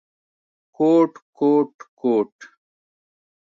[0.75, 2.33] کوټ، کوټ، کوټ….